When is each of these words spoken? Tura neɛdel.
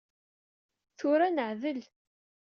Tura 0.97 1.27
neɛdel. 1.29 1.81